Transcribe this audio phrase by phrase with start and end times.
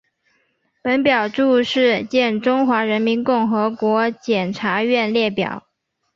[0.81, 5.67] 本表注释见中华人民共和国检察院列表。